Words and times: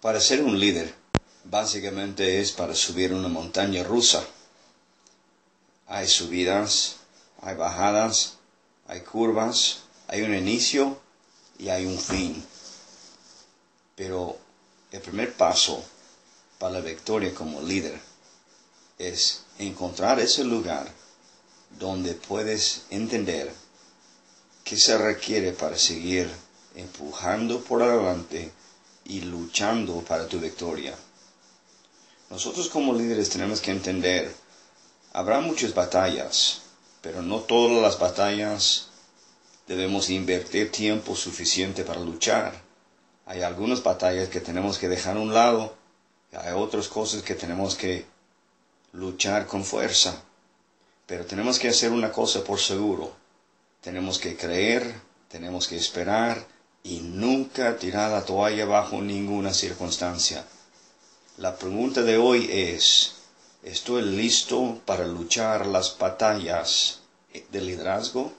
Para 0.00 0.18
ser 0.18 0.42
un 0.42 0.58
líder, 0.58 0.94
básicamente 1.44 2.40
es 2.40 2.52
para 2.52 2.74
subir 2.74 3.12
una 3.12 3.28
montaña 3.28 3.84
rusa. 3.84 4.24
Hay 5.86 6.08
subidas, 6.08 6.96
hay 7.42 7.54
bajadas, 7.54 8.38
hay 8.86 9.00
curvas, 9.00 9.80
hay 10.08 10.22
un 10.22 10.34
inicio 10.34 10.98
y 11.58 11.68
hay 11.68 11.84
un 11.84 11.98
fin. 11.98 12.42
Pero 13.94 14.38
el 14.90 15.02
primer 15.02 15.34
paso 15.34 15.84
para 16.58 16.74
la 16.74 16.80
victoria 16.80 17.34
como 17.34 17.60
líder 17.60 18.00
es 18.98 19.42
encontrar 19.58 20.18
ese 20.18 20.44
lugar 20.44 20.90
donde 21.78 22.14
puedes 22.14 22.84
entender 22.88 23.52
qué 24.64 24.78
se 24.78 24.96
requiere 24.96 25.52
para 25.52 25.76
seguir 25.76 26.30
empujando 26.74 27.60
por 27.62 27.82
adelante 27.82 28.50
y 29.04 29.22
luchando 29.22 30.00
para 30.02 30.26
tu 30.26 30.38
victoria. 30.38 30.94
Nosotros 32.30 32.68
como 32.68 32.94
líderes 32.94 33.28
tenemos 33.28 33.60
que 33.60 33.72
entender, 33.72 34.32
habrá 35.12 35.40
muchas 35.40 35.74
batallas, 35.74 36.62
pero 37.02 37.22
no 37.22 37.40
todas 37.40 37.82
las 37.82 37.98
batallas 37.98 38.88
debemos 39.66 40.10
invertir 40.10 40.70
tiempo 40.70 41.16
suficiente 41.16 41.84
para 41.84 42.00
luchar. 42.00 42.62
Hay 43.26 43.42
algunas 43.42 43.82
batallas 43.82 44.28
que 44.28 44.40
tenemos 44.40 44.78
que 44.78 44.88
dejar 44.88 45.16
a 45.16 45.20
un 45.20 45.34
lado, 45.34 45.74
hay 46.32 46.52
otras 46.52 46.88
cosas 46.88 47.22
que 47.22 47.34
tenemos 47.34 47.74
que 47.74 48.06
luchar 48.92 49.46
con 49.46 49.64
fuerza. 49.64 50.22
Pero 51.06 51.26
tenemos 51.26 51.58
que 51.58 51.68
hacer 51.68 51.90
una 51.90 52.12
cosa 52.12 52.44
por 52.44 52.60
seguro. 52.60 53.12
Tenemos 53.80 54.18
que 54.18 54.36
creer, 54.36 54.94
tenemos 55.28 55.66
que 55.66 55.76
esperar 55.76 56.46
y 56.82 57.00
nunca 57.00 57.76
tirar 57.76 58.10
la 58.10 58.24
toalla 58.24 58.64
bajo 58.64 59.00
ninguna 59.00 59.52
circunstancia. 59.52 60.44
La 61.38 61.56
pregunta 61.56 62.02
de 62.02 62.16
hoy 62.16 62.48
es, 62.50 63.12
¿estoy 63.62 64.02
listo 64.02 64.78
para 64.84 65.06
luchar 65.06 65.66
las 65.66 65.96
batallas 65.98 67.00
de 67.50 67.60
liderazgo? 67.60 68.32